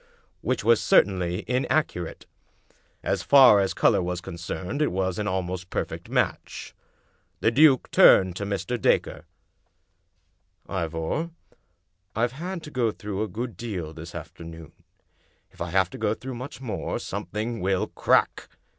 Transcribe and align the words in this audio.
"Which 0.41 0.63
was 0.63 0.81
certahily 0.81 1.45
inaccurate. 1.47 2.25
As 3.03 3.21
far 3.21 3.59
as 3.59 3.75
color 3.75 4.01
was 4.01 4.19
concerned 4.19 4.81
it 4.81 4.91
was 4.91 5.19
an 5.19 5.27
almost 5.27 5.69
perfect 5.69 6.09
match. 6.09 6.73
The 7.39 7.51
duke 7.51 7.91
turned 7.91 8.35
to 8.37 8.45
Mr. 8.45 8.81
Dacre." 8.81 9.25
Ivor, 10.81 11.29
I've 12.15 12.31
had 12.31 12.63
to 12.63 12.71
go 12.71 12.89
through 12.89 13.21
a 13.21 13.27
good 13.27 13.55
deal 13.55 13.93
this 13.93 14.15
after 14.15 14.43
noon. 14.43 14.71
If 15.51 15.61
I 15.61 15.69
have 15.69 15.91
to 15.91 15.99
go 15.99 16.15
through 16.15 16.33
much 16.33 16.59
more, 16.61 16.97
something 16.97 17.59
will 17.61 17.85
crack!" 17.85 18.49